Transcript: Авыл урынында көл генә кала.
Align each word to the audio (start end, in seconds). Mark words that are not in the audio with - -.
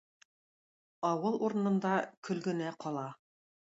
Авыл 1.11 1.39
урынында 1.49 1.95
көл 2.31 2.45
генә 2.51 2.77
кала. 2.85 3.09